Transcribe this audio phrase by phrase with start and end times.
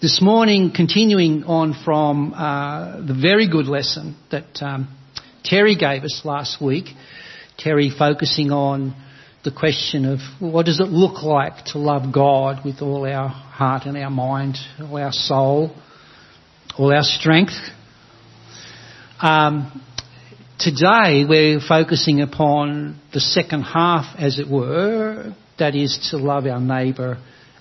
[0.00, 4.96] this morning, continuing on from uh, the very good lesson that um,
[5.42, 6.94] Terry gave us last week,
[7.56, 8.94] Terry focusing on
[9.42, 13.86] the question of what does it look like to love God with all our heart
[13.86, 15.74] and our mind, all our soul,
[16.78, 17.58] all our strength.
[19.20, 19.82] Um,
[20.60, 26.60] today we're focusing upon the second half, as it were, that is to love our
[26.60, 27.18] neighbour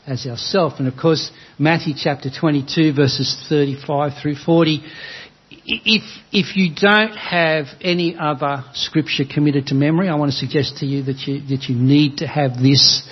[0.07, 0.73] as ourself.
[0.79, 1.29] And of course,
[1.59, 4.81] Matthew chapter 22 verses 35 through 40
[5.69, 10.77] if, if you don't have any other scripture committed to memory, I want to suggest
[10.77, 13.07] to you that you, that you need to have this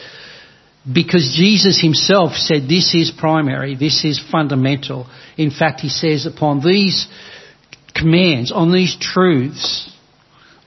[0.91, 5.07] because Jesus himself said this is primary, this is fundamental.
[5.37, 7.07] In fact, he says upon these
[7.95, 9.91] commands, on these truths,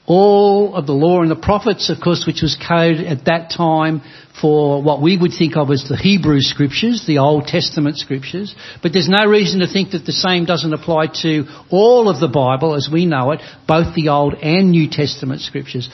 [0.09, 4.01] all of the law and the prophets, of course, which was code at that time
[4.41, 8.55] for what we would think of as the Hebrew scriptures, the Old Testament scriptures.
[8.83, 12.29] But there's no reason to think that the same doesn't apply to all of the
[12.29, 15.91] Bible as we know it, both the Old and New Testament scriptures.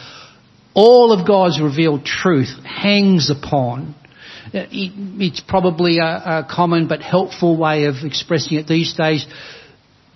[0.74, 3.96] All of God's revealed truth hangs upon
[4.52, 9.26] it's probably a, a, common but helpful way of expressing it these days.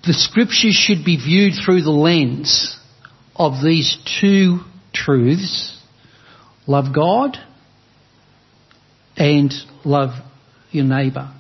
[0.07, 2.78] The scriptures should be viewed through the lens
[3.39, 4.59] of these two
[4.93, 5.77] truths
[6.67, 7.37] love God
[9.17, 9.53] and
[9.85, 10.11] love
[10.71, 11.33] your neighbour.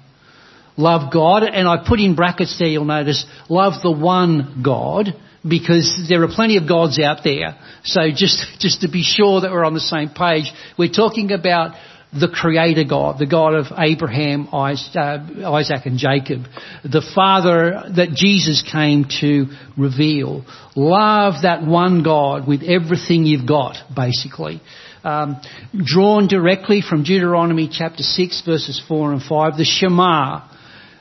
[0.77, 5.09] Love God, and I put in brackets there, you'll notice, love the one God,
[5.47, 7.59] because there are plenty of gods out there.
[7.85, 11.75] So just, just to be sure that we're on the same page, we're talking about
[12.13, 16.45] the creator God, the God of Abraham, uh, Isaac and Jacob,
[16.83, 20.45] the Father that Jesus came to reveal.
[20.75, 24.61] Love that one God with everything you've got, basically.
[25.05, 25.41] Um,
[25.77, 30.49] drawn directly from Deuteronomy chapter 6 verses 4 and 5, the Shema,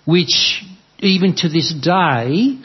[0.05, 0.63] which
[0.99, 2.59] even to this day,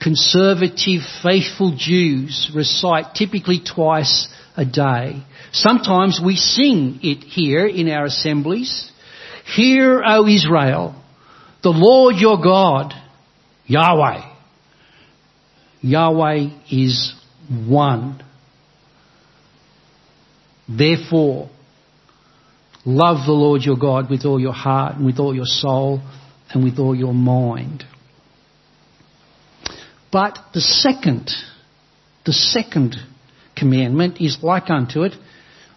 [0.00, 5.22] conservative, faithful Jews recite typically twice a day.
[5.52, 8.90] Sometimes we sing it here in our assemblies.
[9.54, 10.94] Hear, O Israel,
[11.62, 12.92] the Lord your God,
[13.66, 14.32] Yahweh.
[15.82, 17.14] Yahweh is
[17.68, 18.22] one.
[20.68, 21.48] Therefore,
[22.84, 26.00] love the Lord your God with all your heart and with all your soul
[26.50, 27.84] and with all your mind.
[30.10, 31.30] But the second,
[32.24, 32.96] the second
[33.56, 35.12] commandment is like unto it,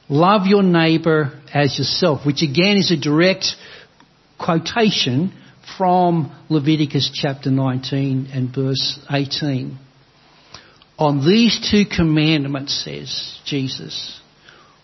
[0.09, 3.45] love your neighbour as yourself, which again is a direct
[4.37, 5.33] quotation
[5.77, 9.77] from Leviticus chapter 19 and verse 18.
[10.97, 14.19] On these two commandments, says Jesus,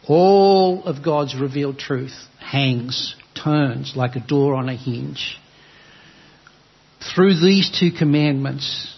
[0.08, 5.38] all of God's revealed truth hangs, turns like a door on a hinge.
[7.14, 8.96] Through these two commandments,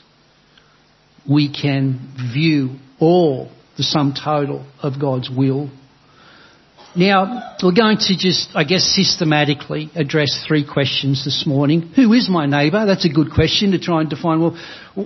[1.29, 5.69] we can view all the sum total of God's will.
[6.95, 11.91] Now, we're going to just, I guess, systematically address three questions this morning.
[11.95, 12.87] Who is my neighbour?
[12.87, 14.41] That's a good question to try and define.
[14.41, 14.57] Well,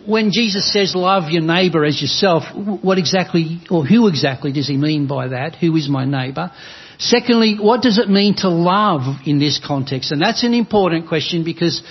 [0.08, 4.78] when Jesus says love your neighbour as yourself, what exactly, or who exactly does he
[4.78, 5.56] mean by that?
[5.56, 6.52] Who is my neighbour?
[6.98, 10.14] Secondly, what does it mean to love in this context?
[10.14, 11.82] And that's an important question because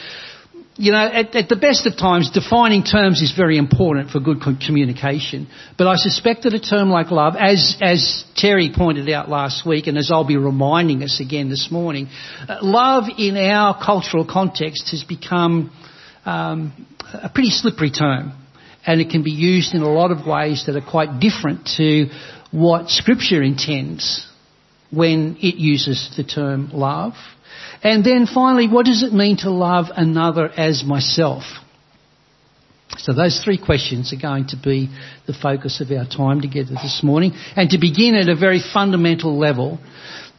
[0.81, 4.39] you know, at, at, the best of times, defining terms is very important for good
[4.41, 5.47] communication.
[5.77, 9.89] But I suspect that a term like love, as, as Terry pointed out last week,
[9.89, 12.09] and as I'll be reminding us again this morning,
[12.49, 15.71] uh, love in our cultural context has become
[16.25, 18.33] um, a pretty slippery term.
[18.87, 22.07] And it can be used in a lot of ways that are quite different to
[22.53, 24.27] what Scripture intends
[24.91, 27.13] when it uses the term love.
[27.83, 31.45] And then finally, what does it mean to love another as myself?
[32.99, 34.91] So those three questions are going to be
[35.27, 37.33] the focus of our time together this morning.
[37.57, 39.79] And to begin at a very fundamental level,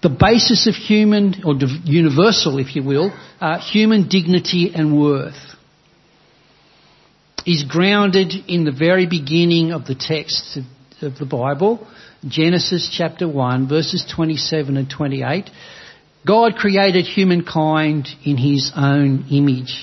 [0.03, 5.35] the basis of human, or universal if you will, uh, human dignity and worth
[7.46, 11.87] is grounded in the very beginning of the text of, the Bible,
[12.28, 15.49] Genesis chapter 1 verses 27 and 28.
[16.26, 19.76] God created humankind in his own image.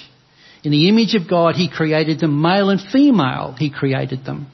[0.62, 4.49] In the image of God, he created them, male and female, he created them.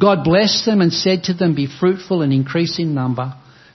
[0.00, 3.34] God blessed them and said to them, Be fruitful and increase in number.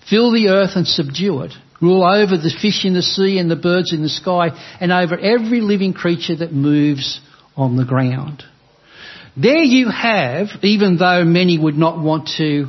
[0.09, 1.53] Fill the earth and subdue it.
[1.81, 5.17] Rule over the fish in the sea and the birds in the sky and over
[5.17, 7.19] every living creature that moves
[7.55, 8.43] on the ground.
[9.35, 12.67] There you have, even though many would not want to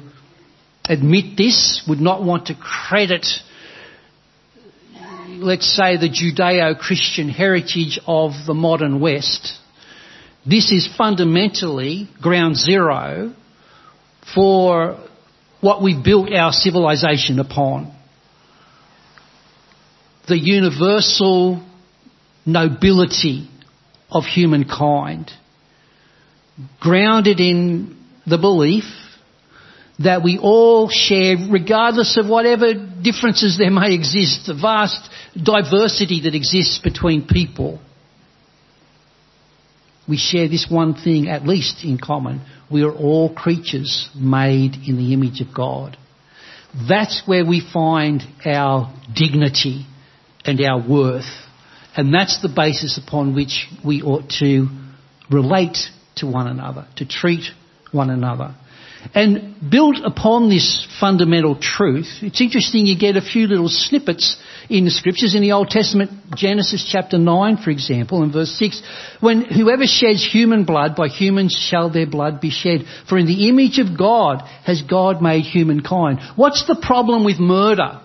[0.88, 3.26] admit this, would not want to credit
[5.42, 9.58] let's say, the Judeo-Christian heritage of the modern West,
[10.46, 13.34] this is fundamentally ground zero
[14.34, 14.98] for
[15.60, 17.94] what we built our civilization upon.
[20.28, 21.64] The universal
[22.44, 23.48] nobility
[24.10, 25.30] of humankind,
[26.80, 27.96] grounded in
[28.26, 28.84] the belief
[30.04, 35.08] that we all share, regardless of whatever differences there may exist, the vast
[35.40, 37.80] diversity that exists between people.
[40.08, 42.42] We share this one thing at least in common.
[42.70, 45.96] We are all creatures made in the image of God.
[46.88, 49.86] That's where we find our dignity
[50.44, 51.30] and our worth.
[51.94, 54.66] And that's the basis upon which we ought to
[55.30, 55.76] relate
[56.16, 57.44] to one another, to treat
[57.92, 58.54] one another.
[59.14, 64.36] And built upon this fundamental truth, it's interesting you get a few little snippets
[64.70, 65.34] in the scriptures.
[65.34, 68.80] In the Old Testament, Genesis chapter 9, for example, in verse 6,
[69.20, 72.84] when whoever sheds human blood, by humans shall their blood be shed.
[73.08, 76.20] For in the image of God has God made humankind.
[76.36, 78.00] What's the problem with murder?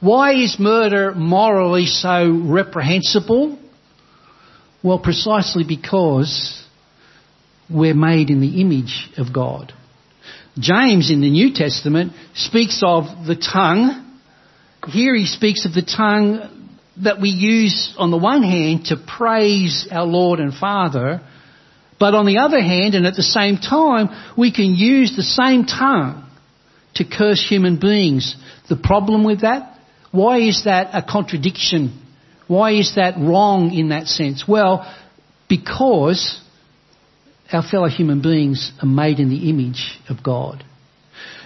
[0.00, 3.58] Why is murder morally so reprehensible?
[4.82, 6.64] Well, precisely because
[7.70, 9.72] we're made in the image of God.
[10.58, 14.18] James in the New Testament speaks of the tongue.
[14.86, 16.68] Here he speaks of the tongue
[17.02, 21.20] that we use on the one hand to praise our Lord and Father,
[21.98, 25.66] but on the other hand, and at the same time, we can use the same
[25.66, 26.26] tongue
[26.94, 28.34] to curse human beings.
[28.68, 29.78] The problem with that?
[30.10, 32.00] Why is that a contradiction?
[32.48, 34.44] Why is that wrong in that sense?
[34.48, 34.90] Well,
[35.48, 36.39] because
[37.52, 40.64] our fellow human beings are made in the image of God.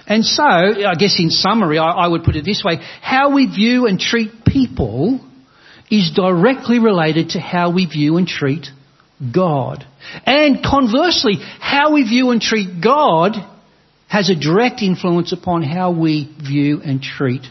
[0.06, 2.76] And so, I guess in summary, I, I, would put it this way.
[3.00, 5.20] How we view and treat people
[5.90, 8.66] is directly related to how we view and treat
[9.34, 9.86] God.
[10.26, 13.32] And conversely, how we view and treat God
[14.08, 17.42] has a direct influence upon how we view and treat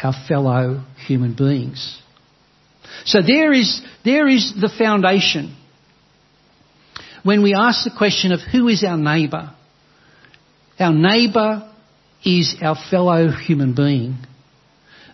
[0.00, 2.00] our fellow human beings.
[3.04, 5.56] So there is, there is the foundation
[7.28, 9.54] when we ask the question of who is our neighbour,
[10.80, 11.70] our neighbour
[12.24, 14.16] is our fellow human being.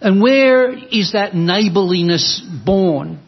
[0.01, 3.19] And where is that neighbourliness born?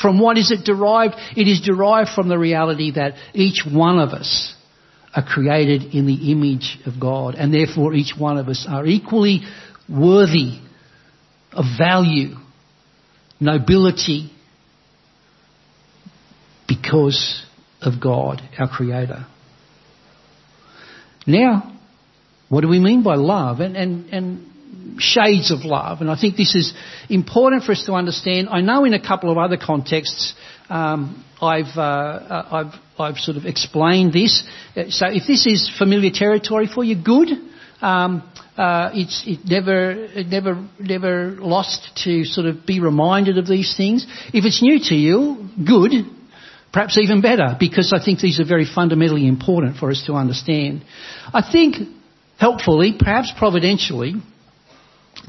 [0.00, 1.16] From what is it derived?
[1.36, 4.54] It is derived from the reality that each one of us
[5.14, 9.42] are created in the image of God, and therefore each one of us are equally
[9.90, 10.58] worthy
[11.52, 12.36] of value,
[13.38, 14.32] nobility,
[16.66, 17.44] because
[17.82, 19.26] of God, our Creator.
[21.26, 21.78] Now,
[22.48, 23.60] what do we mean by love?
[23.60, 26.00] And, and, and shades of love.
[26.00, 26.74] And I think this is
[27.08, 28.48] important for us to understand.
[28.50, 30.34] I know in a couple of other contexts,
[30.68, 34.42] um, I've, uh, uh I've, I've sort of explained this.
[34.90, 37.28] So if this is familiar territory for you, good.
[37.80, 43.74] Um, uh, it's it never never never lost to sort of be reminded of these
[43.76, 44.06] things.
[44.32, 45.92] If it's new to you, good.
[46.72, 50.84] Perhaps even better, because I think these are very fundamentally important for us to understand.
[51.32, 51.76] I think,
[52.38, 54.14] helpfully, perhaps providentially,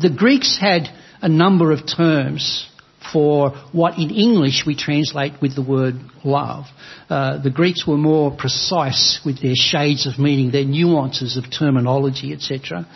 [0.01, 0.87] the Greeks had
[1.21, 2.69] a number of terms
[3.11, 6.65] for what in English we translate with the word love.
[7.09, 12.31] Uh, the Greeks were more precise with their shades of meaning, their nuances of terminology,
[12.31, 12.87] etc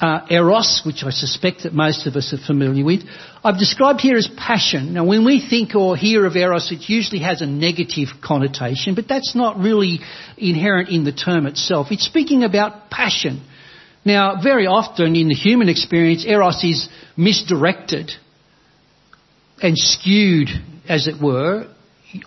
[0.00, 3.00] uh, eros, which I suspect that most of us are familiar with.
[3.42, 4.94] I've described here as passion.
[4.94, 9.08] Now, when we think or hear of eros, it usually has a negative connotation, but
[9.08, 9.98] that's not really
[10.36, 11.88] inherent in the term itself.
[11.90, 13.42] It's speaking about passion.
[14.04, 18.12] Now, very often in the human experience, eros is misdirected
[19.60, 20.48] and skewed,
[20.88, 21.66] as it were,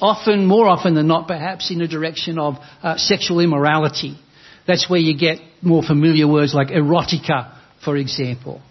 [0.01, 4.19] often, more often than not, perhaps in the direction of uh, sexual immorality.
[4.67, 8.61] That's where you get more familiar words like erotica for example.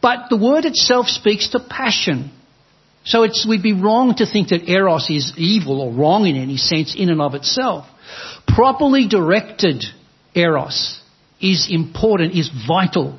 [0.00, 2.30] But the word itself speaks to passion.
[3.04, 6.94] So we'd be wrong to think that eros is evil or wrong in any sense
[6.96, 7.86] in and of itself.
[8.46, 9.84] Properly directed
[10.34, 11.00] eros
[11.40, 13.18] is important, is vital.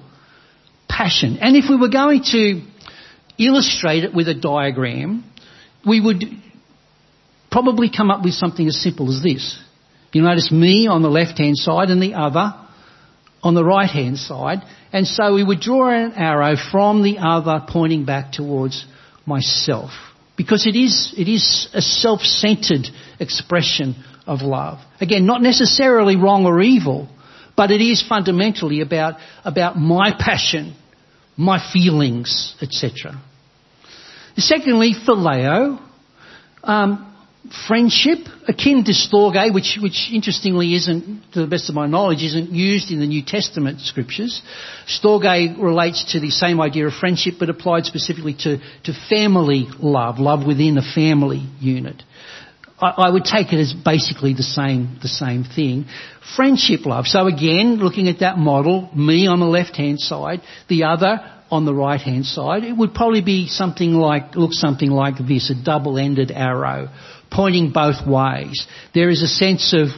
[0.88, 1.38] Passion.
[1.42, 2.62] And if we were going to
[3.38, 5.24] illustrate it with a diagram,
[5.88, 6.24] we would
[7.52, 9.60] probably come up with something as simple as this.
[10.12, 12.54] You notice me on the left hand side and the other
[13.42, 14.60] on the right hand side.
[14.92, 18.86] And so we would draw an arrow from the other pointing back towards
[19.26, 19.92] myself.
[20.36, 22.88] Because it is, it is a self-centered
[23.20, 24.80] expression of love.
[25.02, 27.10] Again, not necessarily wrong or evil,
[27.56, 30.76] but it is fundamentally about, about my passion,
[31.36, 33.22] my feelings, etc.
[34.38, 35.80] Secondly, phileo,
[36.64, 37.16] um,
[37.68, 38.20] friendship,
[38.50, 42.92] akin to storge, which, which interestingly isn't, to the best of my knowledge, isn't used
[42.92, 44.42] in the New Testament scriptures.
[44.88, 50.20] Storge relates to the same idea of friendship, but applied specifically to, to family love,
[50.20, 52.02] love within a family unit.
[52.82, 55.86] I, I would take it as basically the same, the same thing.
[56.36, 57.06] Friendship love.
[57.06, 61.66] So again, looking at that model, me on the left hand side, the other on
[61.66, 65.64] the right hand side, it would probably be something like, look something like this, a
[65.64, 66.90] double-ended arrow
[67.32, 68.68] pointing both ways.
[68.94, 69.90] There is a sense of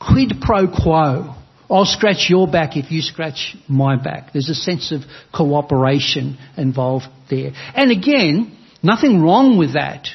[0.00, 1.34] quid pro quo.
[1.70, 4.32] I'll scratch your back if you scratch my back.
[4.32, 5.02] There's a sense of
[5.34, 7.52] cooperation involved there.
[7.74, 10.08] And again, nothing wrong with that.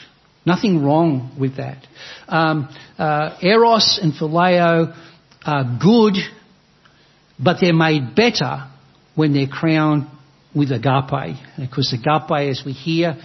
[0.46, 1.86] Nothing wrong with that.
[2.28, 4.96] Um, uh, eros and phileo
[5.46, 6.16] are good,
[7.40, 8.70] but they're made better
[9.16, 10.08] when they're crowned
[10.56, 11.38] with agape.
[11.74, 13.18] Course, agape, as we hear,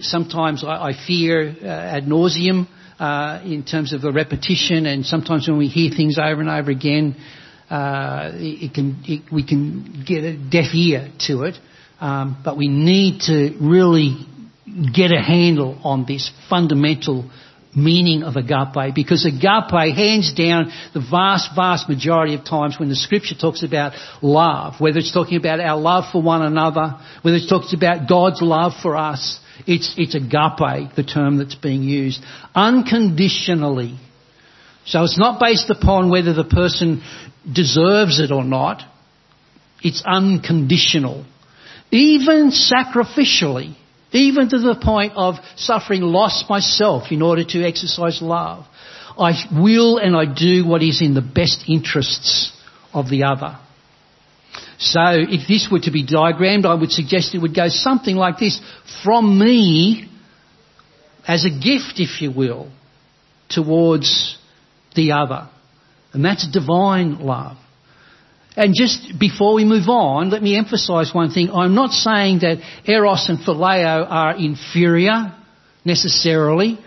[0.00, 2.66] sometimes I, I fear uh, ad nauseum
[2.98, 6.70] uh, in terms of the repetition, and sometimes when we hear things over and over
[6.70, 7.16] again,
[7.70, 11.54] uh, it, it can it, we can get a deaf ear to it.
[12.00, 14.26] Um, but we need to really
[14.94, 17.30] get a handle on this fundamental
[17.76, 22.96] meaning of agape because agape, hands down, the vast, vast majority of times when the
[22.96, 27.48] scripture talks about love, whether it's talking about our love for one another, whether it's
[27.48, 32.22] talking about God's love for us, it's, it's agape, the term that's being used.
[32.54, 33.98] Unconditionally.
[34.86, 37.02] So it's not based upon whether the person
[37.50, 38.82] deserves it or not.
[39.82, 41.24] It's unconditional.
[41.90, 43.76] Even sacrificially
[44.14, 48.64] even to the point of suffering loss myself in order to exercise love.
[49.18, 52.52] I will and I do what is in the best interests
[52.92, 53.58] of the other.
[54.78, 58.38] So if this were to be diagrammed, I would suggest it would go something like
[58.38, 58.60] this.
[59.02, 60.08] From me,
[61.26, 62.70] as a gift, if you will,
[63.48, 64.38] towards
[64.94, 65.48] the other.
[66.12, 67.56] And that's divine love.
[68.56, 71.50] And just before we move on, let me emphasize one thing.
[71.50, 75.34] I'm not saying that Eros and Phileo are inferior
[75.84, 76.78] necessarily,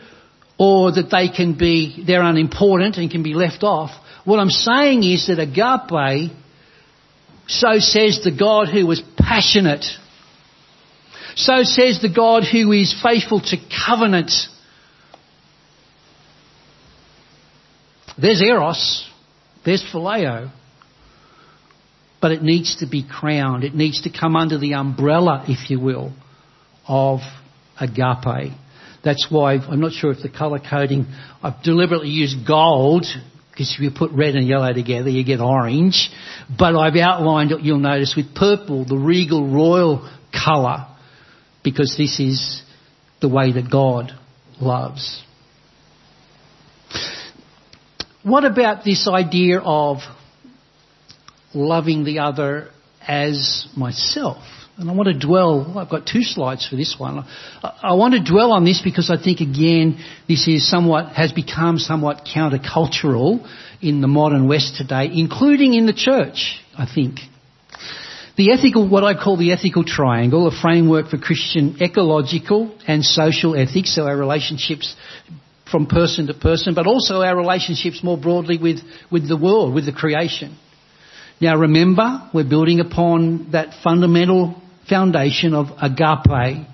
[0.58, 3.92] or that they can be, they're unimportant and can be left off.
[4.24, 6.32] What I'm saying is that agape,
[7.48, 9.86] so says the God who was passionate.
[11.36, 14.32] So says the God who is faithful to covenant.
[18.20, 19.08] There's Eros.
[19.64, 20.52] There's Phileo
[22.28, 23.64] but it needs to be crowned.
[23.64, 26.12] It needs to come under the umbrella, if you will,
[26.86, 27.22] of
[27.80, 28.52] agape.
[29.02, 31.06] That's why I'm not sure if the colour coding,
[31.42, 33.06] I've deliberately used gold,
[33.50, 36.10] because if you put red and yellow together, you get orange.
[36.50, 40.86] But I've outlined it, you'll notice, with purple, the regal royal colour,
[41.64, 42.62] because this is
[43.22, 44.12] the way that God
[44.60, 45.24] loves.
[48.22, 50.00] What about this idea of
[51.58, 52.70] loving the other
[53.08, 54.44] as myself.
[54.78, 57.26] And I want to dwell, I've got two slides for this one.
[57.64, 61.80] I want to dwell on this because I think again, this is somewhat, has become
[61.80, 63.48] somewhat countercultural
[63.82, 67.20] in the modern West today, including in the church, I think.
[68.36, 73.56] The ethical, what I call the ethical triangle, a framework for Christian ecological and social
[73.56, 74.96] ethics, so our relationships
[75.72, 78.78] from person to person, but also our relationships more broadly with,
[79.12, 80.56] with the world, with the creation.
[81.40, 86.66] Now remember, we're building upon that fundamental foundation of agape,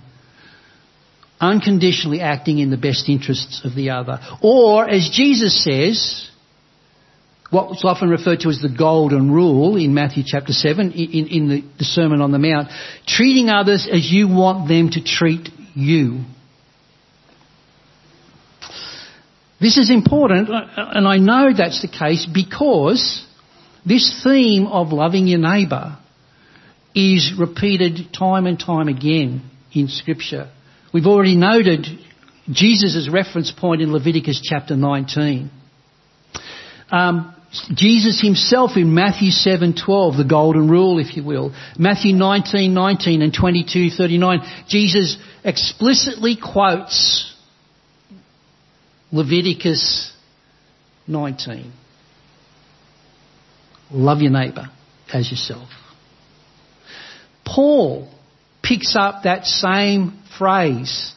[1.39, 4.20] unconditionally acting in the best interests of the other.
[4.41, 6.29] Or, as Jesus says,
[7.50, 11.63] what's often referred to as the golden rule in Matthew chapter 7, in, in the,
[11.79, 12.70] the Sermon on the Mount,
[13.05, 16.24] treating others as you want them to treat you.
[19.60, 23.25] This is important, and I know that's the case because
[23.86, 25.98] this theme of loving your neighbour
[26.96, 30.50] is repeated time and time again in Scripture.
[30.94, 31.88] We've already noted
[32.52, 35.50] Jesus' reference point in Leviticus chapter 19.
[36.92, 37.36] Um,
[37.74, 41.54] Jesus himself in Matthew 7:12, the golden rule, if you will.
[41.78, 47.32] Matthew 19:19 and 22:39, Jesus explicitly quotes
[49.12, 50.12] Leviticus
[51.08, 51.72] 19.
[53.92, 54.68] Love your neighbour
[55.13, 55.70] as yourself.
[57.46, 58.10] Paul
[58.63, 61.13] picks up that same phrase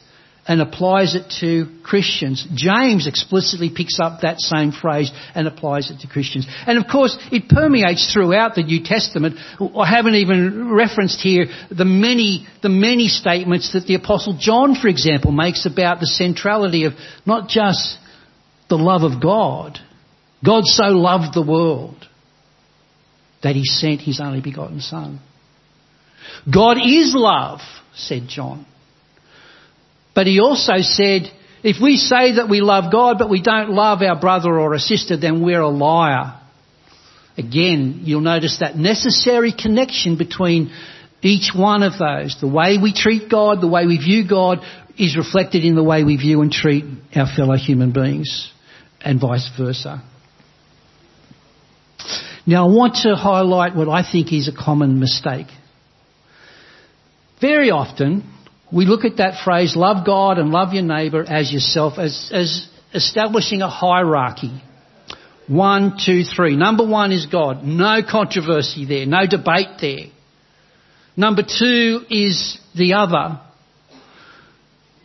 [0.47, 2.47] and applies it to Christians.
[2.53, 6.47] James explicitly picks up that same phrase and applies it to Christians.
[6.65, 9.37] And of course, it permeates throughout the New Testament.
[9.59, 14.87] I haven't even referenced here the many, the many statements that the Apostle John, for
[14.87, 16.93] example, makes about the centrality of
[17.25, 17.97] not just
[18.69, 19.79] the love of God.
[20.45, 22.07] God so loved the world
[23.43, 25.19] that he sent his only begotten Son.
[26.51, 27.59] God is love,
[27.95, 28.65] said John.
[30.15, 31.31] But he also said,
[31.63, 34.79] if we say that we love God but we don't love our brother or a
[34.79, 36.39] sister, then we're a liar.
[37.37, 40.71] Again, you'll notice that necessary connection between
[41.21, 42.37] each one of those.
[42.39, 44.59] The way we treat God, the way we view God,
[44.97, 48.51] is reflected in the way we view and treat our fellow human beings,
[49.01, 50.03] and vice versa.
[52.47, 55.47] Now I want to highlight what I think is a common mistake.
[57.41, 58.23] Very often,
[58.71, 62.69] we look at that phrase, love God and love your neighbour as yourself, as, as
[62.93, 64.63] establishing a hierarchy.
[65.47, 66.55] One, two, three.
[66.55, 67.63] Number one is God.
[67.63, 69.05] No controversy there.
[69.05, 70.07] No debate there.
[71.17, 73.41] Number two is the other.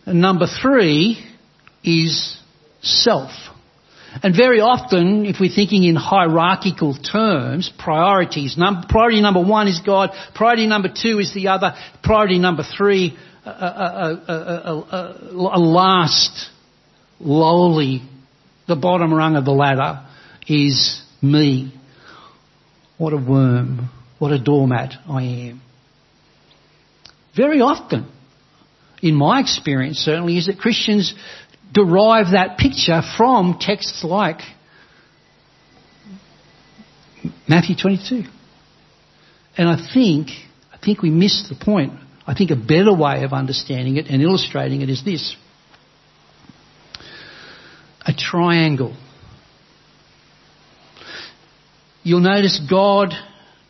[0.07, 1.25] And number three
[1.83, 2.37] is
[2.83, 3.31] self.
[4.23, 9.81] And very often, if we're thinking in hierarchical terms, priorities, num- priority number one is
[9.81, 16.51] God, priority number two is the other, priority number three a, a, a, a, last
[17.19, 18.03] lowly,
[18.69, 20.07] the bottom rung of the ladder
[20.47, 21.73] is me.
[22.99, 23.91] What a worm.
[24.19, 25.63] What a doormat I am.
[27.37, 28.09] Very often,
[29.03, 31.15] in my experience certainly, is that Christians
[31.73, 34.41] derive that picture from texts like
[37.49, 38.25] Matthew 22.
[39.57, 40.29] And I think,
[40.73, 41.93] I think we miss the point
[42.27, 45.37] I think a better way of understanding it and illustrating it is this.
[48.05, 48.97] A triangle.
[52.03, 53.13] You'll notice God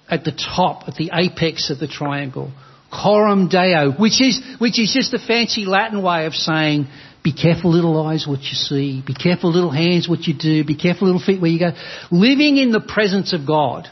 [0.09, 2.53] at the top, at the apex of the triangle.
[2.91, 6.89] Coram Deo, which is, which is just a fancy Latin way of saying,
[7.23, 10.77] be careful little eyes what you see, be careful little hands what you do, be
[10.77, 11.71] careful little feet where you go.
[12.11, 13.87] Living in the presence of God.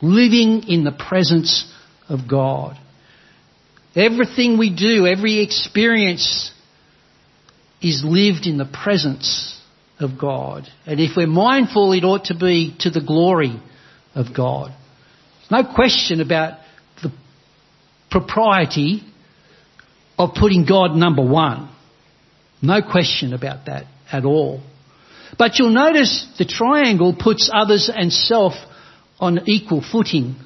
[0.00, 1.70] Living in the presence
[2.08, 2.76] of God.
[3.96, 6.52] Everything we do, every experience
[7.82, 9.60] is lived in the presence
[9.98, 10.64] of God.
[10.86, 13.60] And if we're mindful, it ought to be to the glory
[14.14, 14.72] of God.
[15.50, 16.58] No question about
[17.02, 17.12] the
[18.10, 19.02] propriety
[20.16, 21.68] of putting God number one.
[22.62, 24.60] No question about that at all.
[25.38, 28.54] But you'll notice the triangle puts others and self
[29.18, 30.36] on equal footing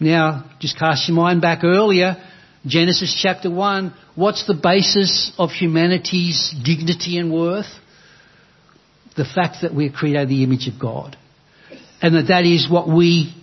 [0.00, 2.16] now, just cast your mind back earlier,
[2.66, 7.68] Genesis chapter 1, what's the basis of humanity's dignity and worth?
[9.16, 11.16] The fact that we're created the image of God.
[12.02, 13.34] And that that is what we,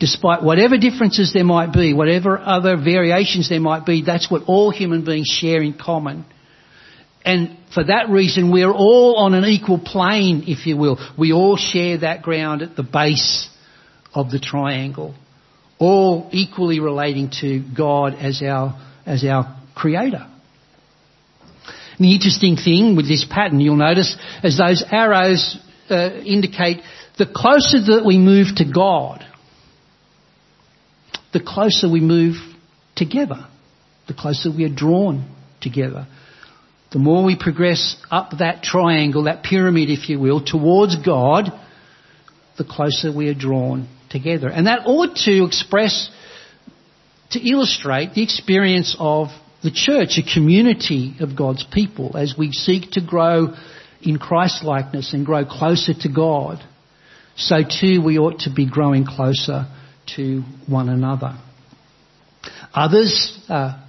[0.00, 4.70] despite whatever differences there might be, whatever other variations there might be, that's what all
[4.70, 6.24] human beings share in common.
[7.24, 10.98] And for that reason, we're all on an equal plane, if you will.
[11.18, 13.48] We all share that ground at the base
[14.14, 15.14] of the triangle
[15.78, 20.26] all equally relating to God as our, as our creator.
[21.98, 25.56] And the interesting thing with this pattern, you'll notice, as those arrows
[25.90, 26.78] uh, indicate,
[27.16, 29.24] the closer that we move to God,
[31.32, 32.36] the closer we move
[32.94, 33.46] together,
[34.06, 36.06] the closer we are drawn together.
[36.90, 41.50] The more we progress up that triangle, that pyramid, if you will, towards God,
[42.56, 44.48] the closer we are drawn together.
[44.48, 46.10] And that ought to express,
[47.32, 49.28] to illustrate the experience of
[49.62, 53.54] the church, a community of God's people, as we seek to grow
[54.00, 56.58] in Christ likeness and grow closer to God.
[57.36, 59.66] So too we ought to be growing closer
[60.16, 61.38] to one another.
[62.72, 63.84] Others, uh,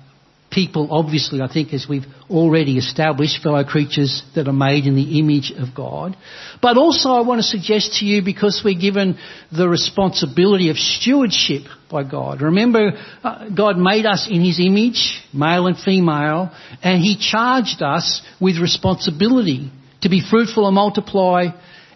[0.51, 5.19] people, obviously, I think, as we've already established, fellow creatures that are made in the
[5.19, 6.15] image of God.
[6.61, 9.17] But also, I want to suggest to you, because we're given
[9.51, 12.41] the responsibility of stewardship by God.
[12.41, 12.91] Remember,
[13.23, 18.57] uh, God made us in His image, male and female, and He charged us with
[18.57, 21.47] responsibility to be fruitful and multiply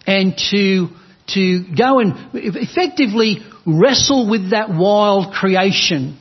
[0.05, 0.89] and to
[1.25, 6.19] to go and effectively wrestle with that wild creation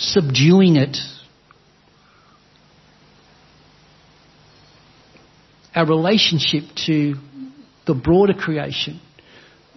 [0.00, 0.96] subduing it.
[5.74, 7.14] Our relationship to
[7.86, 9.00] the broader creation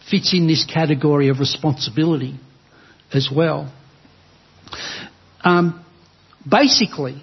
[0.10, 2.40] fits in this category of responsibility
[3.14, 3.72] as well.
[5.44, 5.86] Um,
[6.50, 7.22] basically,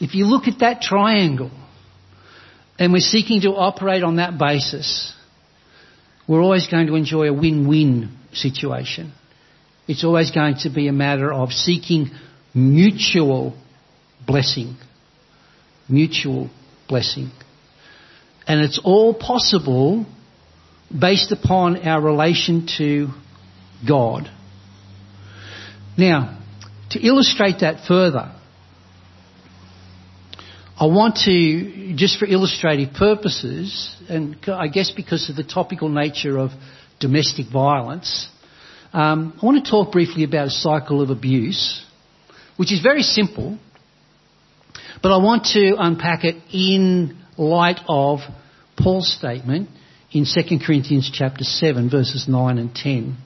[0.00, 1.50] if you look at that triangle
[2.78, 5.14] and we're seeking to operate on that basis,
[6.28, 9.12] we're always going to enjoy a win-win situation.
[9.88, 12.10] It's always going to be a matter of seeking
[12.54, 13.58] mutual
[14.26, 14.76] blessing.
[15.88, 16.50] Mutual
[16.88, 17.30] blessing.
[18.46, 20.04] And it's all possible
[20.96, 23.08] based upon our relation to
[23.86, 24.30] God.
[25.96, 26.38] Now,
[26.90, 28.32] to illustrate that further,
[30.78, 36.38] I want to, just for illustrative purposes, and I guess because of the topical nature
[36.38, 36.50] of
[37.00, 38.28] domestic violence,
[38.92, 41.84] um, I want to talk briefly about a cycle of abuse,
[42.56, 43.58] which is very simple,
[45.02, 48.20] but I want to unpack it in light of
[48.76, 49.68] Paul's statement
[50.10, 53.16] in 2 Corinthians chapter 7 verses 9 and 10.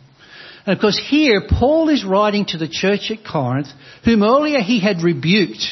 [0.66, 3.68] And of course here Paul is writing to the church at Corinth
[4.04, 5.64] whom earlier he had rebuked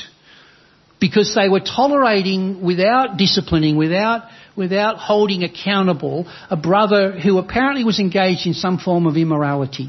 [1.00, 4.24] because they were tolerating without disciplining, without,
[4.60, 9.88] without holding accountable a brother who apparently was engaged in some form of immorality.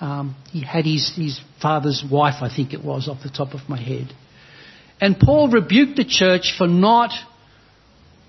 [0.00, 3.68] Um, he had his, his father's wife, I think it was, off the top of
[3.68, 4.14] my head.
[5.00, 7.10] And Paul rebuked the church for not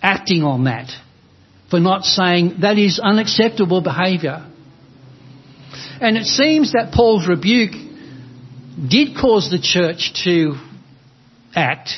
[0.02, 0.90] acting on that,
[1.70, 4.44] for not saying that is unacceptable behaviour.
[6.02, 7.74] And it seems that Paul's rebuke
[8.90, 10.56] did cause the church to
[11.56, 11.92] act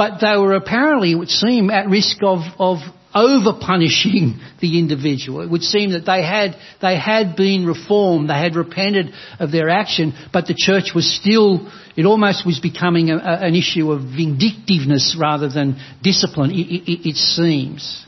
[0.00, 2.78] but they were apparently, it would seem, at risk of, of
[3.14, 5.42] over punishing the individual.
[5.42, 9.68] It would seem that they had, they had been reformed, they had repented of their
[9.68, 14.00] action, but the church was still, it almost was becoming a, a, an issue of
[14.00, 18.06] vindictiveness rather than discipline, it, it, it seems.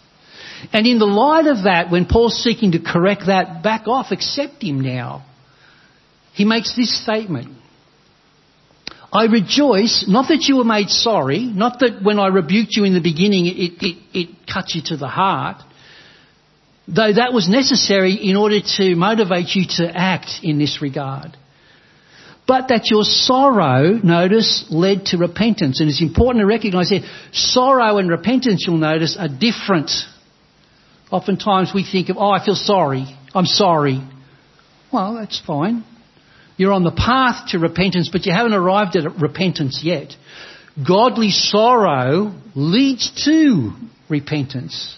[0.73, 4.63] And in the light of that, when Paul's seeking to correct that, back off, accept
[4.63, 5.27] him now,
[6.33, 7.55] he makes this statement.
[9.13, 12.95] I rejoice, not that you were made sorry, not that when I rebuked you in
[12.95, 15.63] the beginning it, it, it cut you to the heart,
[16.89, 21.37] though that was necessary in order to motivate you to act in this regard.
[22.47, 25.81] But that your sorrow, notice, led to repentance.
[25.81, 29.91] And it's important to recognise that sorrow and repentance, you'll notice, are different.
[31.11, 33.07] Oftentimes we think of, oh, I feel sorry.
[33.33, 34.03] I'm sorry.
[34.93, 35.85] Well, that's fine.
[36.57, 40.15] You're on the path to repentance, but you haven't arrived at repentance yet.
[40.87, 43.73] Godly sorrow leads to
[44.09, 44.97] repentance.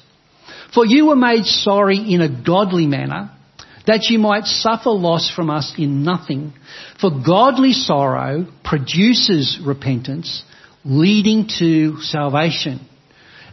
[0.75, 3.31] For you were made sorry in a godly manner,
[3.87, 6.53] that you might suffer loss from us in nothing.
[7.01, 10.43] For godly sorrow produces repentance,
[10.85, 12.81] leading to salvation.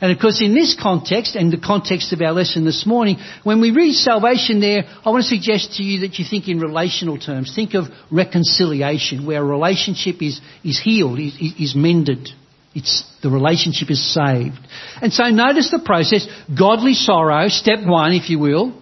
[0.01, 3.61] And of course, in this context, and the context of our lesson this morning, when
[3.61, 7.19] we read salvation there, I want to suggest to you that you think in relational
[7.19, 7.53] terms.
[7.55, 12.29] Think of reconciliation, where a relationship is, is healed, is, is mended.
[12.73, 14.57] It's, the relationship is saved.
[15.03, 16.27] And so notice the process.
[16.57, 18.81] Godly sorrow, step one, if you will.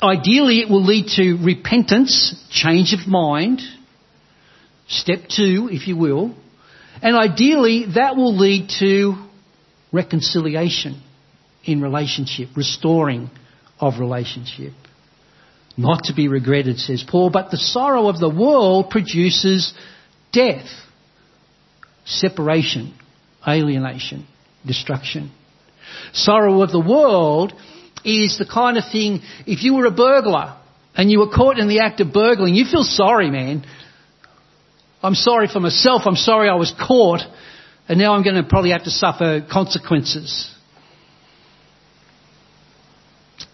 [0.00, 3.62] Ideally, it will lead to repentance, change of mind.
[4.86, 6.36] Step two, if you will.
[7.02, 9.26] And ideally, that will lead to
[9.92, 11.02] reconciliation
[11.64, 13.30] in relationship, restoring
[13.78, 14.72] of relationship.
[15.76, 19.72] Not to be regretted, says Paul, but the sorrow of the world produces
[20.32, 20.66] death,
[22.04, 22.94] separation,
[23.46, 24.26] alienation,
[24.66, 25.30] destruction.
[26.12, 27.52] Sorrow of the world
[28.04, 30.56] is the kind of thing, if you were a burglar
[30.94, 33.64] and you were caught in the act of burgling, you feel sorry, man.
[35.02, 36.02] I'm sorry for myself.
[36.04, 37.20] I'm sorry I was caught
[37.90, 40.48] and now I'm going to probably have to suffer consequences.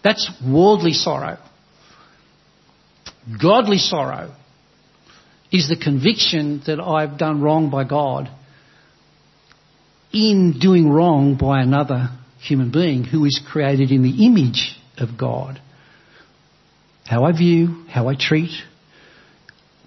[0.03, 1.39] That's worldly sorrow.
[3.41, 4.35] Godly sorrow
[5.51, 8.29] is the conviction that I've done wrong by God
[10.13, 15.59] in doing wrong by another human being who is created in the image of God.
[17.05, 18.51] How I view, how I treat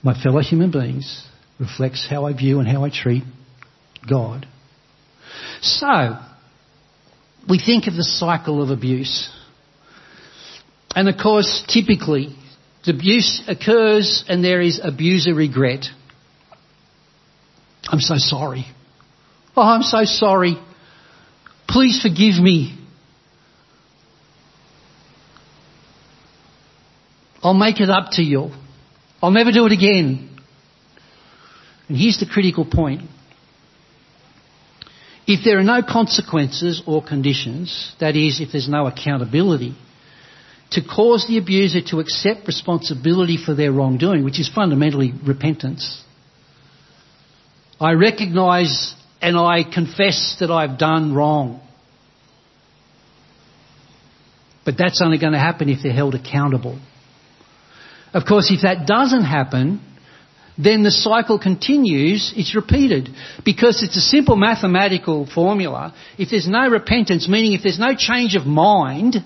[0.02, 1.24] my fellow human beings
[1.60, 3.22] reflects how I view and how I treat
[4.08, 4.46] God.
[5.62, 6.18] So,
[7.48, 9.30] we think of the cycle of abuse.
[10.94, 12.36] And of course, typically,
[12.84, 15.86] the abuse occurs and there is abuser regret.
[17.84, 18.66] I'm so sorry.
[19.56, 20.56] Oh, I'm so sorry.
[21.68, 22.76] Please forgive me.
[27.42, 28.50] I'll make it up to you.
[29.22, 30.30] I'll never do it again.
[31.88, 33.02] And here's the critical point.
[35.32, 39.76] If there are no consequences or conditions, that is, if there's no accountability,
[40.72, 46.02] to cause the abuser to accept responsibility for their wrongdoing, which is fundamentally repentance.
[47.78, 51.60] I recognise and I confess that I've done wrong.
[54.64, 56.76] But that's only going to happen if they're held accountable.
[58.12, 59.80] Of course, if that doesn't happen,
[60.58, 63.08] then the cycle continues, it's repeated.
[63.44, 65.94] Because it's a simple mathematical formula.
[66.18, 69.16] If there's no repentance, meaning if there's no change of mind,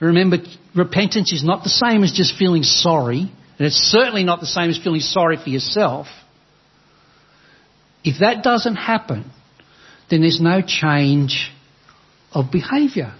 [0.00, 0.38] remember,
[0.74, 3.20] repentance is not the same as just feeling sorry,
[3.58, 6.06] and it's certainly not the same as feeling sorry for yourself.
[8.04, 9.30] If that doesn't happen,
[10.10, 11.50] then there's no change
[12.32, 13.14] of behaviour.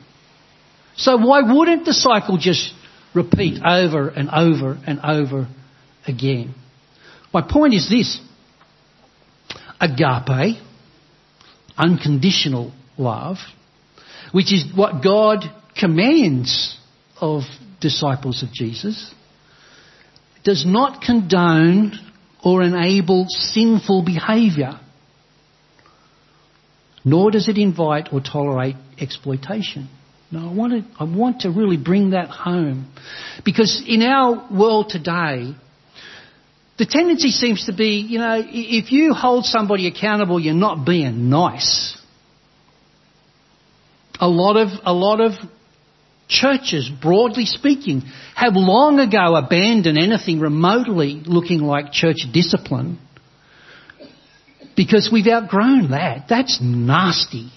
[0.97, 2.73] So why wouldn't the cycle just
[3.15, 5.49] repeat over and over and over
[6.07, 6.55] again?
[7.33, 8.21] My point is this.
[9.81, 10.57] Agape,
[11.77, 13.37] unconditional love,
[14.33, 15.45] which is what God
[15.79, 16.79] commands
[17.21, 17.43] of
[17.81, 19.15] disciples of Jesus,
[20.45, 21.93] does not condone
[22.43, 24.81] or enable sinful behaviour,
[27.05, 29.89] nor does it invite or tolerate exploitation.
[30.31, 32.93] No, I want to, I want to really bring that home.
[33.45, 35.55] Because in our world today,
[36.79, 41.31] the tendency seems to be, you know, if you hold somebody accountable, you're not being
[41.31, 41.97] nice.
[44.21, 45.33] A lot of, a lot of
[46.29, 48.03] churches, broadly speaking,
[48.35, 52.99] have long ago abandoned anything remotely looking like church discipline
[54.77, 56.27] because we've outgrown that.
[56.29, 57.51] That's nasty.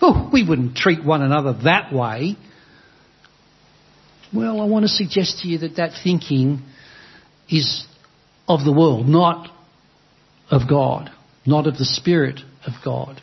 [0.00, 2.36] Oh, we wouldn't treat one another that way.
[4.34, 6.62] Well, I want to suggest to you that that thinking
[7.48, 7.86] is
[8.48, 9.48] of the world, not
[10.50, 11.10] of God,
[11.46, 13.20] not of the Spirit of God.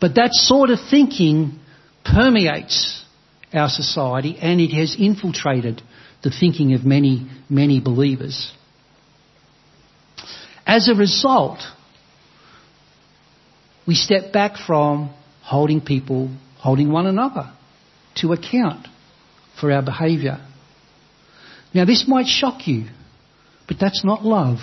[0.00, 1.58] But that sort of thinking
[2.04, 3.04] permeates
[3.52, 5.82] our society and it has infiltrated
[6.22, 8.52] the thinking of many, many believers.
[10.66, 11.60] As a result,
[13.86, 17.52] we step back from holding people, holding one another
[18.16, 18.88] to account
[19.60, 20.44] for our behaviour.
[21.72, 22.86] Now, this might shock you,
[23.66, 24.58] but that's not love.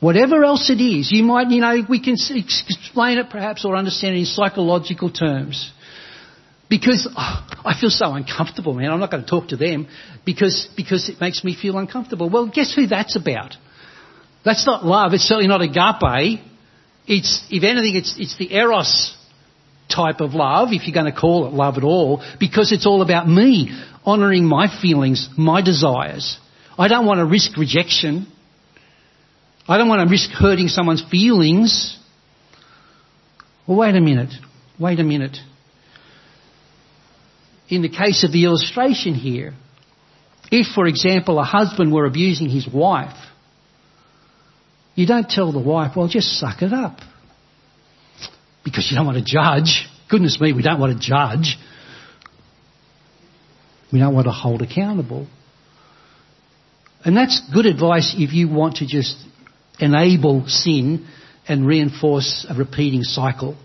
[0.00, 4.16] Whatever else it is, you might, you know, we can explain it perhaps or understand
[4.16, 5.72] it in psychological terms.
[6.68, 8.90] Because oh, I feel so uncomfortable, man.
[8.90, 9.86] I'm not going to talk to them
[10.24, 12.28] because, because it makes me feel uncomfortable.
[12.28, 13.54] Well, guess who that's about?
[14.44, 15.14] That's not love.
[15.14, 16.40] It's certainly not agape.
[17.06, 19.16] It's, if anything, it's, it's the eros
[19.88, 23.02] type of love, if you're going to call it love at all, because it's all
[23.02, 23.70] about me
[24.04, 26.38] honouring my feelings, my desires.
[26.76, 28.26] I don't want to risk rejection.
[29.66, 31.98] I don't want to risk hurting someone's feelings.
[33.66, 34.32] Well, wait a minute.
[34.78, 35.36] Wait a minute.
[37.68, 39.54] In the case of the illustration here,
[40.50, 43.16] if, for example, a husband were abusing his wife,
[44.94, 46.98] you don't tell the wife, well, just suck it up.
[48.64, 49.86] Because you don't want to judge.
[50.10, 51.56] Goodness me, we don't want to judge.
[53.92, 55.26] We don't want to hold accountable.
[57.04, 59.16] And that's good advice if you want to just
[59.78, 61.06] enable sin
[61.46, 63.56] and reinforce a repeating cycle.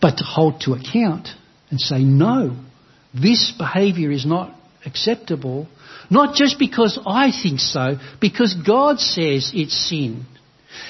[0.00, 1.28] But to hold to account
[1.70, 2.56] and say, no,
[3.12, 4.54] this behaviour is not
[4.86, 5.66] acceptable,
[6.08, 10.24] not just because I think so, because God says it's sin.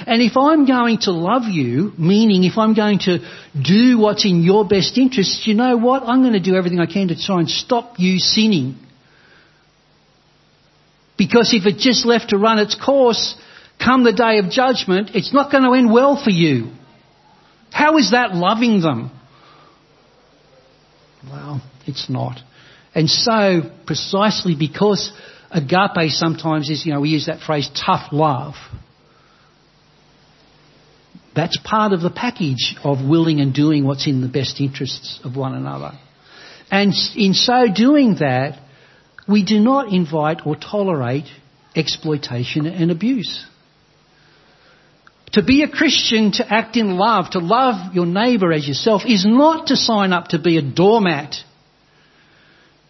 [0.06, 3.18] And if I'm going to love you, meaning if I'm going to
[3.60, 6.02] do what's in your best interest, you know what?
[6.02, 8.76] I'm going to do everything I can to try and stop you sinning.
[11.16, 13.36] Because if it just left to run its course,
[13.82, 16.70] come the day of judgment, it's not going to end well for you.
[17.70, 19.10] How is that loving them?
[21.28, 22.40] Well, it's not.
[22.94, 25.12] And so, precisely because
[25.50, 28.54] agape sometimes is, you know, we use that phrase tough love.
[31.40, 35.36] That's part of the package of willing and doing what's in the best interests of
[35.36, 35.92] one another.
[36.70, 38.58] And in so doing that,
[39.26, 41.24] we do not invite or tolerate
[41.74, 43.46] exploitation and abuse.
[45.32, 49.24] To be a Christian, to act in love, to love your neighbour as yourself, is
[49.26, 51.36] not to sign up to be a doormat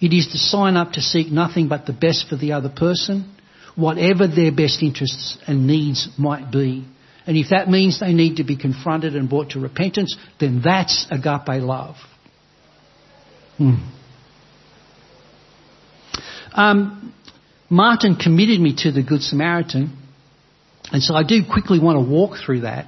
[0.01, 3.33] it is to sign up to seek nothing but the best for the other person,
[3.77, 6.87] whatever their best interests and needs might be.
[7.31, 11.07] And if that means they need to be confronted and brought to repentance, then that's
[11.13, 11.95] agape love.
[13.57, 13.75] Hmm.
[16.53, 17.15] Um,
[17.69, 19.97] Martin committed me to the Good Samaritan,
[20.91, 22.87] and so I do quickly want to walk through that.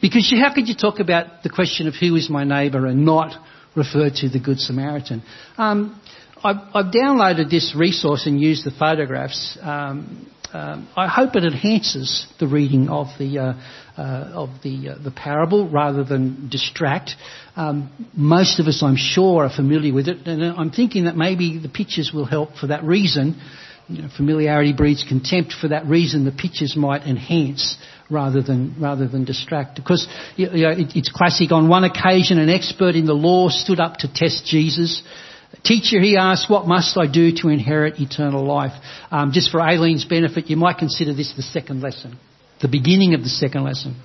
[0.00, 3.34] Because how could you talk about the question of who is my neighbour and not
[3.74, 5.22] refer to the Good Samaritan?
[5.58, 6.00] Um,
[6.42, 9.58] I've, I've, downloaded this resource and used the photographs.
[9.60, 13.54] Um, um, I hope it enhances the reading of the uh,
[13.98, 17.12] uh, of the uh, the parable rather than distract.
[17.56, 21.58] Um, most of us, I'm sure, are familiar with it, and I'm thinking that maybe
[21.58, 23.40] the pictures will help for that reason.
[23.88, 25.54] You know, familiarity breeds contempt.
[25.60, 27.76] For that reason, the pictures might enhance
[28.10, 29.76] rather than rather than distract.
[29.76, 30.06] Because
[30.36, 31.52] you know, it, it's classic.
[31.52, 35.02] On one occasion, an expert in the law stood up to test Jesus.
[35.64, 38.72] Teacher, he asked, what must I do to inherit eternal life?
[39.10, 42.18] Um, just for Aileen's benefit, you might consider this the second lesson,
[42.62, 43.96] the beginning of the second lesson.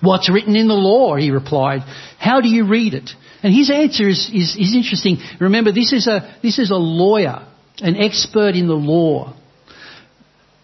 [0.00, 1.16] What's written in the law?
[1.16, 1.80] He replied.
[2.18, 3.10] How do you read it?
[3.42, 5.18] And his answer is, is, is interesting.
[5.40, 7.46] Remember, this is, a, this is a lawyer,
[7.80, 9.36] an expert in the law.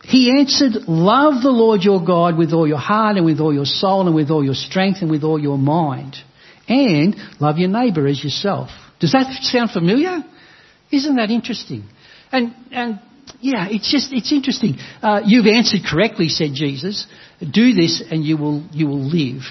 [0.02, 3.64] He answered, Love the Lord your God with all your heart and with all your
[3.64, 6.16] soul and with all your strength and with all your mind.
[6.68, 8.70] And love your neighbour as yourself.
[9.00, 10.24] Does that sound familiar?
[10.90, 11.84] Isn't that interesting?
[12.30, 13.00] And, and
[13.40, 14.76] yeah, it's just, it's interesting.
[15.02, 17.06] Uh, you've answered correctly, said Jesus.
[17.40, 19.42] Do this and you will, you will live.